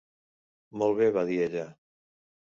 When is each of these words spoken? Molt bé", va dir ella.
Molt 0.81 0.97
bé", 1.01 1.09
va 1.17 1.23
dir 1.27 1.37
ella. 1.49 1.67